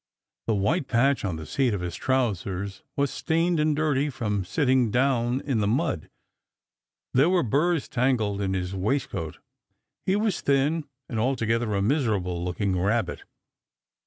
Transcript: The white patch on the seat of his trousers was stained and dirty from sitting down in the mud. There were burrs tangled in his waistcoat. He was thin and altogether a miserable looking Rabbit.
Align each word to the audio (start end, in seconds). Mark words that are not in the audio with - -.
The 0.47 0.55
white 0.55 0.87
patch 0.87 1.23
on 1.23 1.35
the 1.35 1.45
seat 1.45 1.75
of 1.75 1.81
his 1.81 1.95
trousers 1.95 2.81
was 2.97 3.11
stained 3.11 3.59
and 3.59 3.75
dirty 3.75 4.09
from 4.09 4.43
sitting 4.43 4.89
down 4.89 5.41
in 5.41 5.59
the 5.59 5.67
mud. 5.67 6.09
There 7.13 7.29
were 7.29 7.43
burrs 7.43 7.87
tangled 7.87 8.41
in 8.41 8.55
his 8.55 8.73
waistcoat. 8.73 9.37
He 10.07 10.15
was 10.15 10.41
thin 10.41 10.85
and 11.07 11.19
altogether 11.19 11.75
a 11.75 11.83
miserable 11.83 12.43
looking 12.43 12.79
Rabbit. 12.81 13.25